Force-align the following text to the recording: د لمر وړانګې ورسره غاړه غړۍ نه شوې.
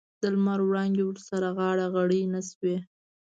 د 0.21 0.23
لمر 0.35 0.59
وړانګې 0.65 1.03
ورسره 1.05 1.47
غاړه 1.57 1.85
غړۍ 1.93 2.23
نه 2.33 2.41
شوې. 2.49 2.77